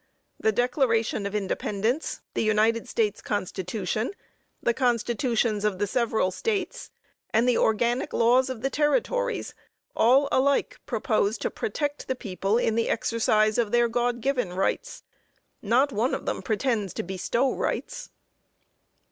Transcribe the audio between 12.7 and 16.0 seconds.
the exercise of their God given rights. Not